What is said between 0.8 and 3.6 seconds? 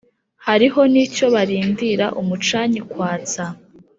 n' icyo barindira umucanyi kwatsa,